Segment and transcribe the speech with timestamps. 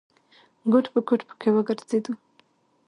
[0.71, 2.13] ګوټ په ګوټ پکې وګرځېدو.